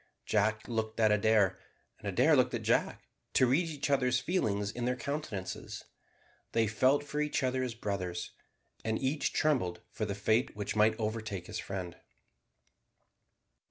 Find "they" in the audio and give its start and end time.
6.53-6.65